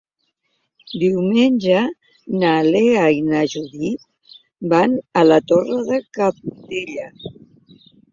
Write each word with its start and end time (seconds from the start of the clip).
Diumenge 1.01 1.81
na 2.43 2.53
Lea 2.67 3.03
i 3.15 3.19
na 3.27 3.41
Judit 3.55 4.07
van 4.73 4.95
a 5.21 5.23
la 5.27 5.37
Torre 5.53 5.77
de 5.91 6.01
Cabdella. 6.19 7.07